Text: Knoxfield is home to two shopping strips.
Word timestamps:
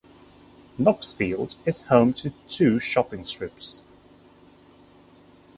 Knoxfield 0.79 1.57
is 1.63 1.81
home 1.81 2.13
to 2.15 2.31
two 2.49 2.79
shopping 2.79 3.23
strips. 3.23 3.83